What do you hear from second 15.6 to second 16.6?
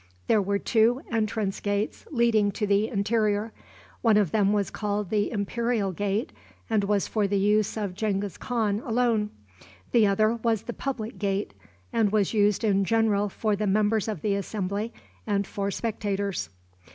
spectators.